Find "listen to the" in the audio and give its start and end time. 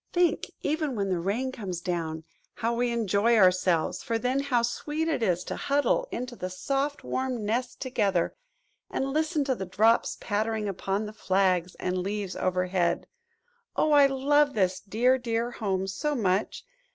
9.13-9.67